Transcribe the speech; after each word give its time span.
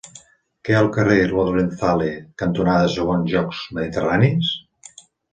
Què 0.67 0.71
hi 0.71 0.75
ha 0.75 0.79
al 0.83 0.87
carrer 0.93 1.17
Lorenzale 1.33 2.07
cantonada 2.43 2.87
Segons 2.93 3.29
Jocs 3.35 3.61
Mediterranis? 3.79 4.49